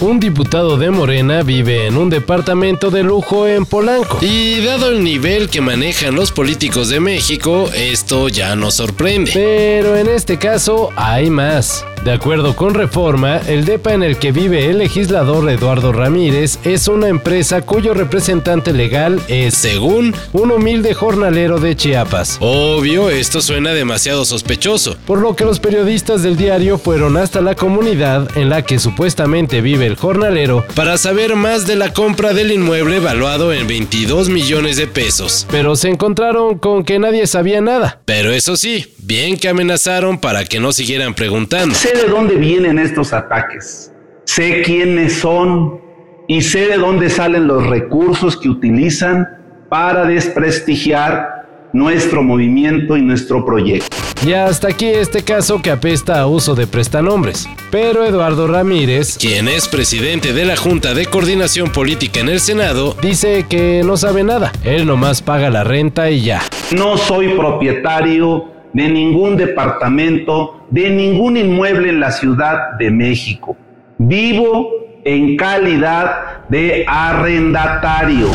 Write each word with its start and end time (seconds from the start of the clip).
Un 0.00 0.20
diputado 0.20 0.76
de 0.76 0.92
Morena 0.92 1.42
vive 1.42 1.88
en 1.88 1.96
un 1.96 2.08
departamento 2.08 2.92
de 2.92 3.02
lujo 3.02 3.48
en 3.48 3.66
Polanco. 3.66 4.18
Y 4.20 4.60
dado 4.60 4.90
el 4.90 5.02
nivel 5.02 5.48
que 5.48 5.60
manejan 5.60 6.14
los 6.14 6.30
políticos 6.30 6.88
de 6.88 7.00
México, 7.00 7.68
esto 7.74 8.28
ya 8.28 8.54
no 8.54 8.70
sorprende. 8.70 9.32
Pero 9.34 9.96
en 9.96 10.06
este 10.06 10.38
caso 10.38 10.90
hay 10.94 11.30
más. 11.30 11.84
De 12.04 12.12
acuerdo 12.12 12.54
con 12.54 12.74
Reforma, 12.74 13.38
el 13.48 13.64
DEPA 13.64 13.92
en 13.92 14.04
el 14.04 14.18
que 14.18 14.30
vive 14.30 14.70
el 14.70 14.78
legislador 14.78 15.50
Eduardo 15.50 15.92
Ramírez 15.92 16.60
es 16.62 16.86
una 16.86 17.08
empresa 17.08 17.62
cuyo 17.62 17.92
representante 17.92 18.72
legal 18.72 19.20
es, 19.26 19.54
según, 19.54 20.14
un 20.32 20.52
humilde 20.52 20.94
jornalero 20.94 21.58
de 21.58 21.74
Chiapas. 21.74 22.38
Obvio, 22.40 23.10
esto 23.10 23.40
suena 23.40 23.72
demasiado 23.72 24.24
sospechoso, 24.24 24.96
por 25.06 25.18
lo 25.18 25.34
que 25.34 25.44
los 25.44 25.58
periodistas 25.58 26.22
del 26.22 26.36
diario 26.36 26.78
fueron 26.78 27.16
hasta 27.16 27.40
la 27.40 27.56
comunidad 27.56 28.28
en 28.38 28.48
la 28.48 28.62
que 28.62 28.78
supuestamente 28.78 29.60
vive 29.60 29.87
el 29.88 29.96
jornalero 29.96 30.64
para 30.74 30.96
saber 30.98 31.34
más 31.34 31.66
de 31.66 31.74
la 31.74 31.92
compra 31.92 32.34
del 32.34 32.52
inmueble 32.52 33.00
valuado 33.00 33.52
en 33.52 33.66
22 33.66 34.28
millones 34.28 34.76
de 34.76 34.86
pesos. 34.86 35.46
Pero 35.50 35.74
se 35.74 35.88
encontraron 35.88 36.58
con 36.58 36.84
que 36.84 36.98
nadie 36.98 37.26
sabía 37.26 37.60
nada. 37.60 38.00
Pero 38.04 38.30
eso 38.30 38.56
sí, 38.56 38.94
bien 38.98 39.36
que 39.36 39.48
amenazaron 39.48 40.18
para 40.18 40.44
que 40.44 40.60
no 40.60 40.72
siguieran 40.72 41.14
preguntando 41.14 41.74
sé 41.74 41.96
de 41.96 42.08
dónde 42.08 42.36
vienen 42.36 42.78
estos 42.78 43.12
ataques, 43.12 43.92
sé 44.24 44.62
quiénes 44.62 45.14
son 45.14 45.80
y 46.28 46.42
sé 46.42 46.66
de 46.66 46.76
dónde 46.76 47.08
salen 47.08 47.46
los 47.46 47.66
recursos 47.66 48.36
que 48.36 48.48
utilizan 48.48 49.26
para 49.70 50.04
desprestigiar 50.04 51.70
nuestro 51.72 52.22
movimiento 52.22 52.96
y 52.96 53.02
nuestro 53.02 53.44
proyecto. 53.44 53.96
Y 54.26 54.32
hasta 54.32 54.68
aquí 54.68 54.86
este 54.86 55.22
caso 55.22 55.62
que 55.62 55.70
apesta 55.70 56.20
a 56.20 56.26
uso 56.26 56.56
de 56.56 56.66
prestanombres. 56.66 57.48
Pero 57.70 58.04
Eduardo 58.04 58.48
Ramírez, 58.48 59.16
quien 59.16 59.46
es 59.46 59.68
presidente 59.68 60.32
de 60.32 60.44
la 60.44 60.56
Junta 60.56 60.92
de 60.92 61.06
Coordinación 61.06 61.70
Política 61.70 62.18
en 62.20 62.28
el 62.28 62.40
Senado, 62.40 62.96
dice 63.00 63.46
que 63.48 63.82
no 63.84 63.96
sabe 63.96 64.24
nada. 64.24 64.50
Él 64.64 64.86
nomás 64.86 65.22
paga 65.22 65.50
la 65.50 65.62
renta 65.62 66.10
y 66.10 66.22
ya. 66.22 66.42
No 66.72 66.98
soy 66.98 67.28
propietario 67.28 68.46
de 68.72 68.88
ningún 68.88 69.36
departamento, 69.36 70.66
de 70.70 70.90
ningún 70.90 71.36
inmueble 71.36 71.90
en 71.90 72.00
la 72.00 72.10
Ciudad 72.10 72.72
de 72.76 72.90
México. 72.90 73.56
Vivo 73.98 74.68
en 75.04 75.36
calidad 75.36 76.46
de 76.48 76.84
arrendatario. 76.88 78.28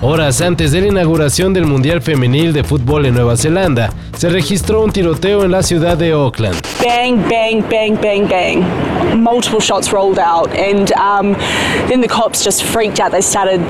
Horas 0.00 0.40
antes 0.42 0.70
de 0.70 0.80
la 0.80 0.86
inauguración 0.86 1.52
del 1.52 1.66
Mundial 1.66 2.00
Femenil 2.00 2.52
de 2.52 2.62
Fútbol 2.62 3.06
en 3.06 3.14
Nueva 3.14 3.36
Zelanda, 3.36 3.92
se 4.16 4.28
registró 4.28 4.84
un 4.84 4.92
tiroteo 4.92 5.42
en 5.42 5.50
la 5.50 5.64
ciudad 5.64 5.96
de 5.96 6.12
Auckland. 6.12 6.56
Bang, 6.80 7.28
bang, 7.28 7.68
bang, 7.68 8.00
bang, 8.00 8.28
bang. 8.28 9.20
Multiple 9.20 9.58
shots 9.58 9.92
rolled 9.92 10.20
out, 10.20 10.48
and 10.56 10.92
um, 10.92 11.34
then 11.88 12.00
the 12.00 12.06
cops 12.06 12.44
just 12.44 12.62
freaked 12.62 13.00
out. 13.00 13.10
They 13.10 13.20
started 13.20 13.60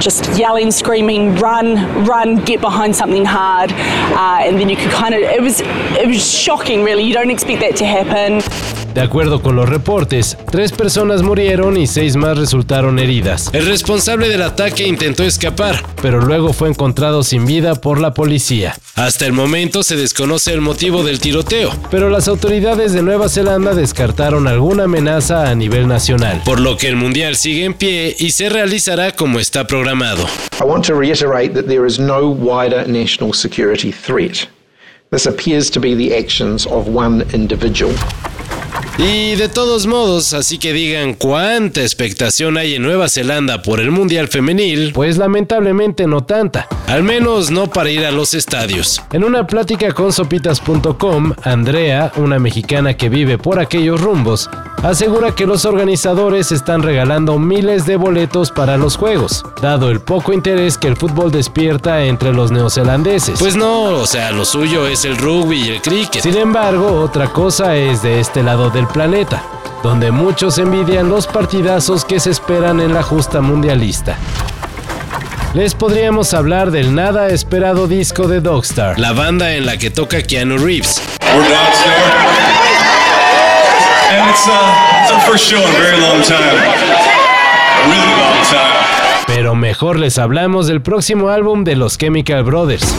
just 0.00 0.38
yelling, 0.38 0.70
screaming, 0.70 1.34
run, 1.40 2.04
run, 2.04 2.36
get 2.44 2.60
behind 2.60 2.94
something 2.94 3.24
hard, 3.24 3.72
uh, 3.72 4.46
and 4.46 4.60
then 4.60 4.68
you 4.68 4.76
could 4.76 4.92
kind 4.92 5.12
of. 5.12 5.22
It 5.22 5.42
was, 5.42 5.60
it 5.60 6.06
was 6.06 6.24
shocking, 6.24 6.84
really. 6.84 7.02
You 7.02 7.14
don't 7.14 7.30
expect 7.30 7.60
that 7.62 7.74
to 7.78 7.84
happen. 7.84 8.83
De 8.94 9.00
acuerdo 9.00 9.42
con 9.42 9.56
los 9.56 9.68
reportes, 9.68 10.38
tres 10.52 10.70
personas 10.70 11.22
murieron 11.22 11.76
y 11.76 11.88
seis 11.88 12.14
más 12.14 12.38
resultaron 12.38 13.00
heridas. 13.00 13.50
El 13.52 13.66
responsable 13.66 14.28
del 14.28 14.42
ataque 14.42 14.86
intentó 14.86 15.24
escapar, 15.24 15.84
pero 16.00 16.20
luego 16.20 16.52
fue 16.52 16.68
encontrado 16.68 17.24
sin 17.24 17.44
vida 17.44 17.74
por 17.74 18.00
la 18.00 18.14
policía. 18.14 18.76
Hasta 18.94 19.26
el 19.26 19.32
momento 19.32 19.82
se 19.82 19.96
desconoce 19.96 20.52
el 20.52 20.60
motivo 20.60 21.02
del 21.02 21.18
tiroteo, 21.18 21.72
pero 21.90 22.08
las 22.08 22.28
autoridades 22.28 22.92
de 22.92 23.02
Nueva 23.02 23.28
Zelanda 23.28 23.74
descartaron 23.74 24.46
alguna 24.46 24.84
amenaza 24.84 25.50
a 25.50 25.54
nivel 25.56 25.88
nacional, 25.88 26.42
por 26.44 26.60
lo 26.60 26.76
que 26.76 26.86
el 26.86 26.94
mundial 26.94 27.34
sigue 27.34 27.64
en 27.64 27.74
pie 27.74 28.14
y 28.16 28.30
se 28.30 28.48
realizará 28.48 29.10
como 29.10 29.40
está 29.40 29.66
programado. 29.66 30.24
I 30.60 30.64
want 30.64 30.86
to 30.86 30.94
reiterate 30.94 31.54
that 31.54 31.66
there 31.66 31.84
is 31.84 31.98
no 31.98 32.28
wider 32.28 32.86
national 32.86 33.34
security 33.34 33.90
threat. 33.90 34.46
This 35.10 35.26
appears 35.26 35.68
to 35.72 35.80
be 35.80 35.96
the 35.96 36.16
actions 36.16 36.64
of 36.66 36.86
one 36.88 37.24
individual. 37.32 37.92
Y 38.96 39.34
de 39.34 39.48
todos 39.48 39.88
modos, 39.88 40.34
así 40.34 40.58
que 40.58 40.72
digan 40.72 41.14
cuánta 41.14 41.82
expectación 41.82 42.56
hay 42.56 42.76
en 42.76 42.82
Nueva 42.82 43.08
Zelanda 43.08 43.60
por 43.60 43.80
el 43.80 43.90
Mundial 43.90 44.28
Femenil, 44.28 44.92
pues 44.92 45.18
lamentablemente 45.18 46.06
no 46.06 46.22
tanta, 46.22 46.68
al 46.86 47.02
menos 47.02 47.50
no 47.50 47.66
para 47.66 47.90
ir 47.90 48.04
a 48.04 48.12
los 48.12 48.34
estadios. 48.34 49.02
En 49.12 49.24
una 49.24 49.48
plática 49.48 49.92
con 49.92 50.12
sopitas.com, 50.12 51.32
Andrea, 51.42 52.12
una 52.16 52.38
mexicana 52.38 52.96
que 52.96 53.08
vive 53.08 53.36
por 53.36 53.58
aquellos 53.58 54.00
rumbos, 54.00 54.48
asegura 54.84 55.34
que 55.34 55.46
los 55.46 55.64
organizadores 55.64 56.52
están 56.52 56.82
regalando 56.82 57.36
miles 57.40 57.86
de 57.86 57.96
boletos 57.96 58.52
para 58.52 58.76
los 58.76 58.96
juegos, 58.96 59.44
dado 59.60 59.90
el 59.90 60.00
poco 60.00 60.32
interés 60.32 60.78
que 60.78 60.86
el 60.86 60.96
fútbol 60.96 61.32
despierta 61.32 62.04
entre 62.04 62.32
los 62.32 62.52
neozelandeses. 62.52 63.40
Pues 63.40 63.56
no, 63.56 63.86
o 63.86 64.06
sea, 64.06 64.30
lo 64.30 64.44
suyo 64.44 64.86
es 64.86 65.04
el 65.04 65.16
rugby 65.16 65.62
y 65.62 65.68
el 65.70 65.82
cricket. 65.82 66.22
Sin 66.22 66.36
embargo, 66.36 67.00
otra 67.00 67.32
cosa 67.32 67.76
es 67.76 68.00
de 68.00 68.20
este 68.20 68.44
lado 68.44 68.70
del 68.70 68.83
planeta, 68.88 69.42
donde 69.82 70.10
muchos 70.10 70.58
envidian 70.58 71.08
los 71.08 71.26
partidazos 71.26 72.04
que 72.04 72.20
se 72.20 72.30
esperan 72.30 72.80
en 72.80 72.94
la 72.94 73.02
justa 73.02 73.40
mundialista. 73.40 74.16
Les 75.54 75.74
podríamos 75.74 76.34
hablar 76.34 76.70
del 76.70 76.94
nada 76.94 77.28
esperado 77.28 77.86
disco 77.86 78.26
de 78.26 78.40
Dogstar, 78.40 78.98
la 78.98 79.12
banda 79.12 79.54
en 79.54 79.66
la 79.66 79.76
que 79.76 79.90
toca 79.90 80.20
Keanu 80.22 80.58
Reeves. 80.58 81.00
Pero 89.26 89.54
mejor 89.54 89.98
les 89.98 90.18
hablamos 90.18 90.66
del 90.66 90.82
próximo 90.82 91.28
álbum 91.28 91.64
de 91.64 91.76
los 91.76 91.98
Chemical 91.98 92.42
Brothers. 92.42 92.94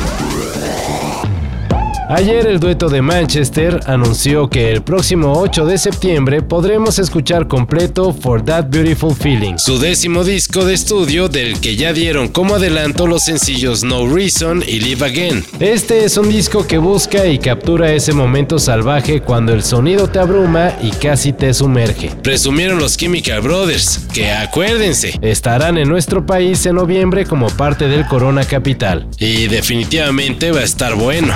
Ayer 2.08 2.46
el 2.46 2.60
dueto 2.60 2.88
de 2.88 3.02
Manchester 3.02 3.80
anunció 3.88 4.48
que 4.48 4.72
el 4.72 4.84
próximo 4.84 5.34
8 5.40 5.66
de 5.66 5.80
septiembre 5.80 6.44
podremos 6.44 7.00
escuchar 7.00 7.48
completo 7.48 8.14
For 8.14 8.44
That 8.46 8.66
Beautiful 8.70 9.16
Feeling, 9.16 9.58
su 9.58 9.80
décimo 9.80 10.24
disco 10.24 10.66
de 10.66 10.76
estudio 10.76 11.30
del 11.30 11.60
que 11.60 11.76
ya 11.76 11.94
dieron 11.94 12.28
como 12.28 12.56
adelanto 12.56 13.08
los 13.08 13.24
sencillos 13.24 13.84
No 13.84 14.08
Reason 14.08 14.64
y 14.68 14.82
Live 14.82 15.04
Again. 15.04 15.44
Este 15.60 16.06
es 16.06 16.16
un 16.18 16.30
disco 16.30 16.68
que 16.68 16.78
busca 16.78 17.26
y 17.26 17.40
captura 17.40 17.92
ese 17.92 18.14
momento 18.14 18.60
salvaje 18.60 19.22
cuando 19.22 19.54
el 19.54 19.64
sonido 19.64 20.08
te 20.08 20.20
abruma 20.20 20.74
y 20.84 20.92
casi 20.92 21.34
te 21.34 21.56
sumerge. 21.56 22.12
Presumieron 22.22 22.78
los 22.78 22.98
Chemical 22.98 23.42
Brothers, 23.42 24.06
que 24.14 24.32
acuérdense, 24.32 25.18
estarán 25.24 25.80
en 25.80 25.90
nuestro 25.90 26.24
país 26.24 26.64
en 26.68 26.76
noviembre 26.76 27.26
como 27.26 27.48
parte 27.48 27.88
del 27.88 28.06
Corona 28.06 28.44
Capital. 28.44 29.08
Y 29.18 29.48
definitivamente 29.48 30.52
va 30.52 30.60
a 30.60 30.66
estar 30.66 30.94
bueno. 30.94 31.34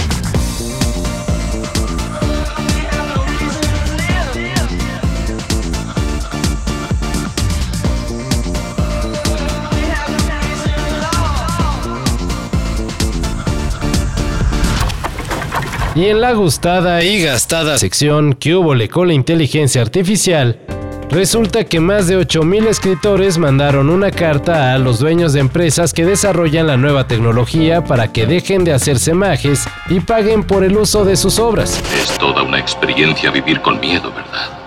Y 15.99 16.05
en 16.07 16.21
la 16.21 16.31
gustada 16.31 17.03
y 17.03 17.21
gastada 17.21 17.77
sección 17.77 18.31
que 18.31 18.55
hubo 18.55 18.73
con 18.89 19.09
la 19.09 19.13
inteligencia 19.13 19.81
artificial, 19.81 20.57
resulta 21.09 21.66
que 21.66 21.81
más 21.81 22.07
de 22.07 22.17
8.000 22.17 22.67
escritores 22.67 23.37
mandaron 23.37 23.90
una 23.90 24.09
carta 24.09 24.73
a 24.73 24.78
los 24.78 24.99
dueños 24.99 25.34
de 25.34 25.41
empresas 25.41 25.93
que 25.93 26.05
desarrollan 26.05 26.67
la 26.67 26.78
nueva 26.78 27.05
tecnología 27.05 27.84
para 27.84 28.13
que 28.13 28.25
dejen 28.25 28.63
de 28.63 28.72
hacerse 28.72 29.13
majes 29.13 29.67
y 29.90 29.99
paguen 29.99 30.46
por 30.46 30.63
el 30.63 30.78
uso 30.78 31.03
de 31.03 31.17
sus 31.17 31.37
obras. 31.37 31.84
Es 32.02 32.17
toda 32.17 32.43
una 32.43 32.59
experiencia 32.59 33.29
vivir 33.29 33.59
con 33.59 33.81
miedo, 33.81 34.09
¿verdad? 34.16 34.59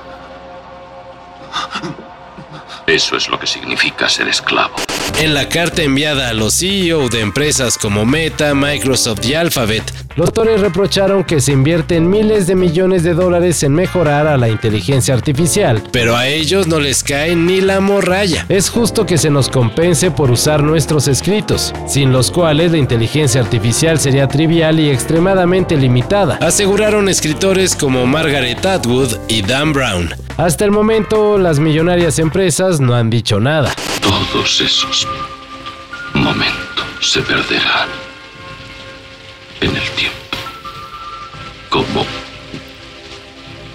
Eso 2.93 3.17
es 3.17 3.31
lo 3.31 3.39
que 3.39 3.47
significa 3.47 4.07
ser 4.07 4.29
esclavo. 4.29 4.75
En 5.19 5.33
la 5.33 5.49
carta 5.49 5.83
enviada 5.83 6.29
a 6.29 6.35
los 6.35 6.59
CEO 6.59 7.09
de 7.09 7.21
empresas 7.21 7.79
como 7.79 8.05
Meta, 8.05 8.55
Microsoft 8.55 9.25
y 9.25 9.33
Alphabet, 9.33 9.83
los 10.15 10.29
autores 10.29 10.61
reprocharon 10.61 11.25
que 11.25 11.41
se 11.41 11.53
invierten 11.53 12.11
miles 12.11 12.47
de 12.47 12.55
millones 12.55 13.03
de 13.03 13.15
dólares 13.15 13.63
en 13.63 13.73
mejorar 13.73 14.27
a 14.27 14.37
la 14.37 14.51
inteligencia 14.51 15.15
artificial, 15.15 15.83
pero 15.91 16.19
a 16.19 16.29
ellos 16.29 16.67
no 16.67 16.81
les 16.81 17.03
cae 17.03 17.35
ni 17.35 17.63
la 17.63 17.81
morralla. 17.81 18.45
Es 18.51 18.69
justo 18.69 19.07
que 19.07 19.17
se 19.17 19.31
nos 19.31 19.49
compense 19.49 20.11
por 20.11 20.31
usar 20.31 20.63
nuestros 20.63 21.09
escritos, 21.09 21.73
sin 21.89 22.13
los 22.13 22.31
cuales 22.31 22.73
la 22.73 22.79
inteligencia 22.79 23.41
artificial 23.41 24.01
sería 24.01 24.29
trivial 24.29 24.81
y 24.81 24.91
extremadamente 24.91 25.79
limitada, 25.79 26.37
aseguraron 26.43 27.09
escritores 27.09 27.75
como 27.75 28.05
Margaret 28.05 28.67
Atwood 28.67 29.17
y 29.29 29.41
Dan 29.41 29.73
Brown. 29.73 30.15
Hasta 30.43 30.65
el 30.65 30.73
momento, 30.73 31.39
las 31.39 31.61
millonarias 31.61 32.19
empresas 32.19 32.81
no 32.81 32.97
han 32.97 33.11
dicho 33.11 33.39
nada. 33.39 33.73
Todos 34.01 34.61
esos 34.61 35.07
momentos 36.15 36.85
se 37.01 37.23
perderán 37.23 37.89
en 39.61 39.77
el 39.77 39.91
tiempo 39.91 40.17
como 41.71 42.05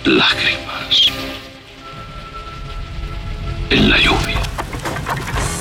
lágrimas 0.04 1.08
en 3.70 3.90
la 3.90 3.98
lluvia. 4.00 4.42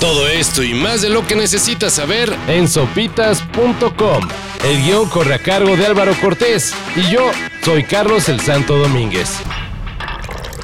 Todo 0.01 0.27
esto 0.27 0.65
y 0.65 0.75
más 0.75 1.03
de 1.03 1.11
lo 1.11 1.25
que 1.25 1.37
necesitas 1.37 1.93
saber 1.93 2.37
en 2.49 2.67
sopitas.com. 2.67 4.29
El 4.65 4.83
guion 4.83 5.09
corre 5.09 5.35
a 5.35 5.39
cargo 5.39 5.77
de 5.77 5.87
Álvaro 5.87 6.17
Cortés 6.21 6.75
y 6.97 7.03
yo 7.13 7.31
soy 7.63 7.85
Carlos 7.85 8.29
el 8.29 8.41
Santo 8.41 8.77
Domínguez. 8.77 9.41